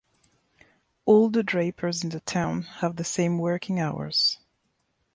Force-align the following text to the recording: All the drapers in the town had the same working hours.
All 1.05 1.29
the 1.29 1.43
drapers 1.43 2.03
in 2.03 2.09
the 2.09 2.21
town 2.21 2.63
had 2.63 2.97
the 2.97 3.03
same 3.03 3.37
working 3.37 3.79
hours. 3.79 4.39